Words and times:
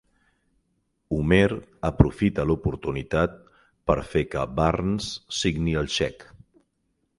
Homer 1.17 1.51
aprofita 1.89 2.45
l'oportunitat 2.53 3.37
per 3.91 3.99
fer 4.15 4.25
que 4.33 4.49
Burns 4.57 5.13
signi 5.43 5.79
el 5.85 5.95
xec. 6.01 6.29